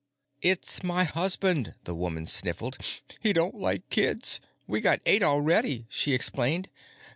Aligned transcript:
"It's 0.41 0.81
my 0.81 1.03
husband," 1.03 1.75
the 1.83 1.93
woman 1.93 2.25
sniffled. 2.25 2.79
"He 3.19 3.33
don't 3.33 3.53
like 3.53 3.87
kids. 3.91 4.41
We 4.65 4.81
got 4.81 4.99
eight 5.05 5.21
already," 5.21 5.85
she 5.89 6.15
explained. 6.15 6.69